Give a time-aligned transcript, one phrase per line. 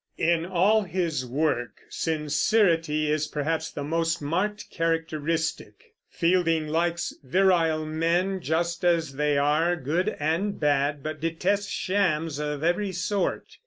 [0.17, 5.93] In all his work sincerity is perhaps the most marked characteristic.
[6.09, 12.63] Fielding likes virile men, just as they are, good and bad, but detests shams of
[12.63, 13.57] every sort.